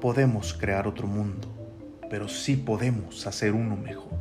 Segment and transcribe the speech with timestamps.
[0.00, 1.48] Podemos crear otro mundo,
[2.10, 4.18] pero sí podemos hacer uno mejor.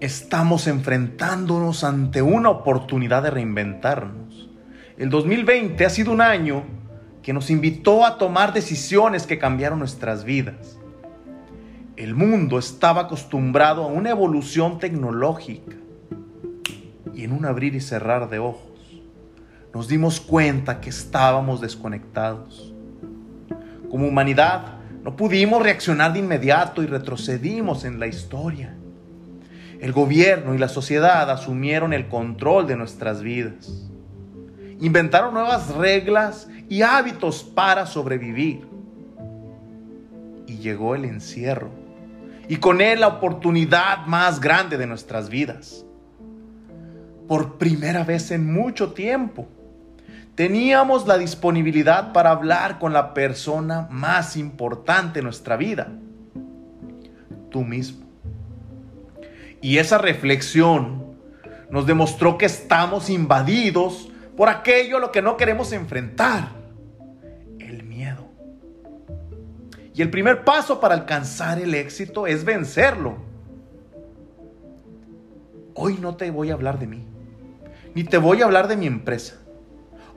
[0.00, 4.48] Estamos enfrentándonos ante una oportunidad de reinventarnos.
[4.96, 6.64] El 2020 ha sido un año
[7.22, 10.78] que nos invitó a tomar decisiones que cambiaron nuestras vidas.
[11.96, 15.76] El mundo estaba acostumbrado a una evolución tecnológica
[17.14, 18.72] y en un abrir y cerrar de ojos
[19.74, 22.71] nos dimos cuenta que estábamos desconectados.
[23.92, 28.74] Como humanidad no pudimos reaccionar de inmediato y retrocedimos en la historia.
[29.80, 33.90] El gobierno y la sociedad asumieron el control de nuestras vidas.
[34.80, 38.66] Inventaron nuevas reglas y hábitos para sobrevivir.
[40.46, 41.68] Y llegó el encierro.
[42.48, 45.84] Y con él la oportunidad más grande de nuestras vidas.
[47.28, 49.46] Por primera vez en mucho tiempo,
[50.34, 55.88] teníamos la disponibilidad para hablar con la persona más importante en nuestra vida,
[57.50, 58.06] tú mismo.
[59.60, 61.16] Y esa reflexión
[61.70, 66.48] nos demostró que estamos invadidos por aquello a lo que no queremos enfrentar,
[67.58, 68.28] el miedo.
[69.94, 73.18] Y el primer paso para alcanzar el éxito es vencerlo.
[75.74, 77.06] Hoy no te voy a hablar de mí,
[77.94, 79.41] ni te voy a hablar de mi empresa.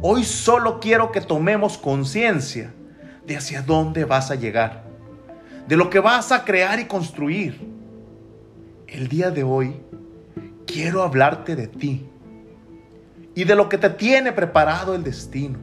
[0.01, 2.73] Hoy solo quiero que tomemos conciencia
[3.25, 4.83] de hacia dónde vas a llegar,
[5.67, 7.73] de lo que vas a crear y construir.
[8.87, 9.75] El día de hoy
[10.67, 12.07] quiero hablarte de ti
[13.33, 15.59] y de lo que te tiene preparado el destino.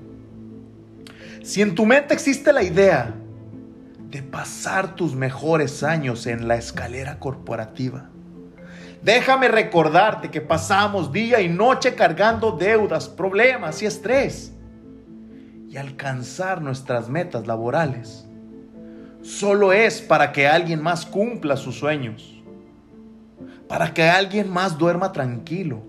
[1.43, 3.15] Si en tu mente existe la idea
[4.11, 8.12] de pasar tus mejores años en la escalera corporativa,
[9.03, 14.53] déjame recordarte que pasamos día y noche cargando deudas, problemas y estrés.
[15.69, 18.27] Y alcanzar nuestras metas laborales
[19.23, 22.43] solo es para que alguien más cumpla sus sueños,
[23.69, 25.83] para que alguien más duerma tranquilo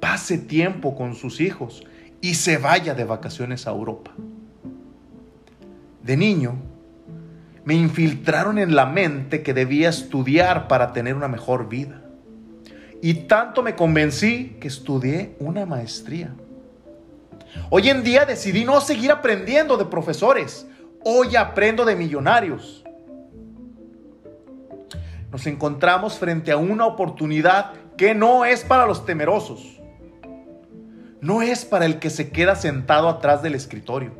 [0.00, 1.82] pase tiempo con sus hijos
[2.20, 4.12] y se vaya de vacaciones a Europa.
[6.02, 6.54] De niño,
[7.64, 12.05] me infiltraron en la mente que debía estudiar para tener una mejor vida.
[13.06, 16.34] Y tanto me convencí que estudié una maestría.
[17.70, 20.66] Hoy en día decidí no seguir aprendiendo de profesores.
[21.04, 22.82] Hoy aprendo de millonarios.
[25.30, 29.76] Nos encontramos frente a una oportunidad que no es para los temerosos
[31.20, 34.12] no es para el que se queda sentado atrás del escritorio.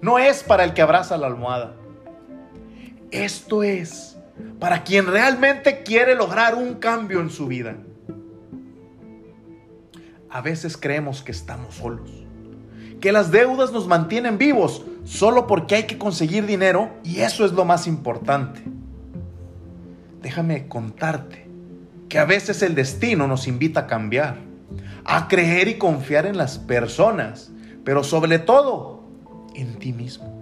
[0.00, 1.74] No es para el que abraza la almohada.
[3.10, 4.19] Esto es
[4.60, 7.76] para quien realmente quiere lograr un cambio en su vida.
[10.28, 12.10] A veces creemos que estamos solos,
[13.00, 17.52] que las deudas nos mantienen vivos solo porque hay que conseguir dinero y eso es
[17.52, 18.62] lo más importante.
[20.22, 21.48] Déjame contarte
[22.08, 24.50] que a veces el destino nos invita a cambiar
[25.04, 27.50] a creer y confiar en las personas,
[27.84, 29.02] pero sobre todo
[29.54, 30.39] en ti mismo.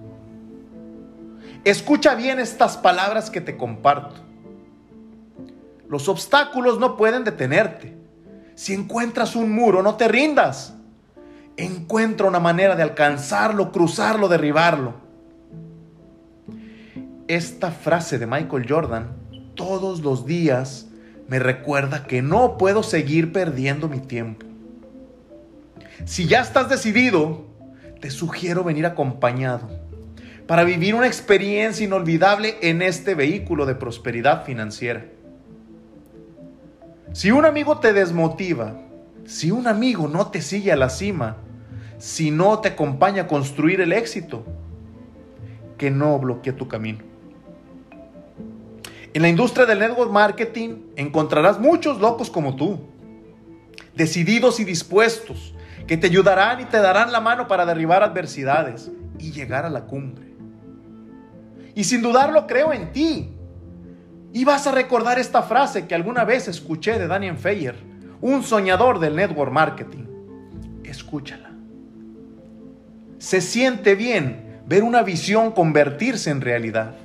[1.68, 4.22] Escucha bien estas palabras que te comparto.
[5.86, 7.94] Los obstáculos no pueden detenerte.
[8.54, 10.72] Si encuentras un muro, no te rindas.
[11.58, 14.94] Encuentra una manera de alcanzarlo, cruzarlo, derribarlo.
[17.26, 19.08] Esta frase de Michael Jordan
[19.54, 20.86] todos los días
[21.28, 24.46] me recuerda que no puedo seguir perdiendo mi tiempo.
[26.06, 27.44] Si ya estás decidido,
[28.00, 29.87] te sugiero venir acompañado
[30.48, 35.04] para vivir una experiencia inolvidable en este vehículo de prosperidad financiera.
[37.12, 38.80] Si un amigo te desmotiva,
[39.26, 41.36] si un amigo no te sigue a la cima,
[41.98, 44.42] si no te acompaña a construir el éxito,
[45.76, 47.00] que no bloquee tu camino.
[49.12, 52.80] En la industria del network marketing encontrarás muchos locos como tú,
[53.94, 55.54] decididos y dispuestos
[55.86, 59.82] que te ayudarán y te darán la mano para derribar adversidades y llegar a la
[59.84, 60.27] cumbre.
[61.78, 63.28] Y sin dudarlo creo en ti.
[64.32, 67.76] Y vas a recordar esta frase que alguna vez escuché de Daniel Feyer,
[68.20, 70.04] un soñador del network marketing.
[70.82, 71.52] Escúchala.
[73.18, 76.96] Se siente bien ver una visión convertirse en realidad.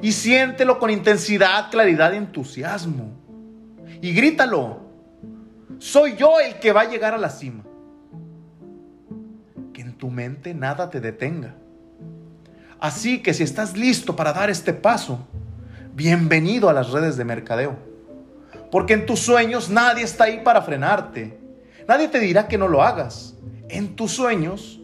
[0.00, 3.12] Y siéntelo con intensidad, claridad y entusiasmo.
[4.00, 4.80] Y grítalo.
[5.76, 7.64] Soy yo el que va a llegar a la cima
[10.04, 11.54] tu mente nada te detenga.
[12.80, 15.26] Así que si estás listo para dar este paso,
[15.94, 17.76] bienvenido a las redes de mercadeo.
[18.70, 21.38] Porque en tus sueños nadie está ahí para frenarte.
[21.86, 23.36] Nadie te dirá que no lo hagas.
[23.68, 24.80] En tus sueños,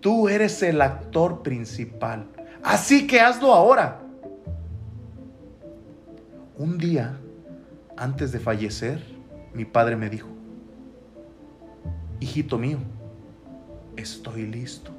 [0.00, 2.26] tú eres el actor principal.
[2.62, 4.00] Así que hazlo ahora.
[6.56, 7.18] Un día,
[7.96, 9.02] antes de fallecer,
[9.52, 10.28] mi padre me dijo,
[12.20, 12.78] hijito mío,
[13.96, 14.92] estoy listo.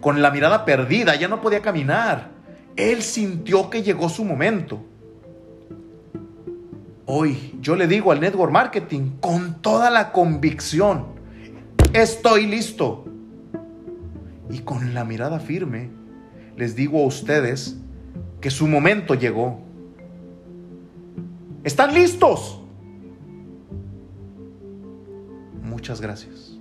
[0.00, 2.30] Con la mirada perdida, ya no podía caminar.
[2.76, 4.84] Él sintió que llegó su momento.
[7.06, 11.06] Hoy yo le digo al network marketing con toda la convicción,
[11.92, 13.04] estoy listo.
[14.50, 15.90] Y con la mirada firme
[16.56, 17.76] les digo a ustedes
[18.40, 19.60] que su momento llegó.
[21.64, 22.60] ¿Están listos?
[25.62, 26.58] Muchas gracias.